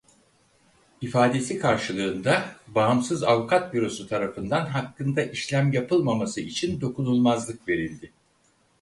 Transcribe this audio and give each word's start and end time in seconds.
İfadesi 1.01 1.59
karşılığında 1.59 2.55
Bağımsız 2.67 3.23
Avukat 3.23 3.73
Bürosu 3.73 4.07
tarafından 4.07 4.65
hakkında 4.65 5.23
işlem 5.25 5.71
yapılmaması 5.71 6.41
için 6.41 6.81
dokunulmazlık 6.81 7.67
verildi. 7.67 8.11